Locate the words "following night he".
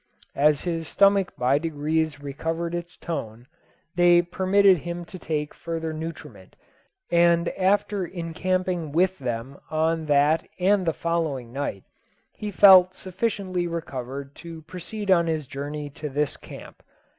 10.93-12.49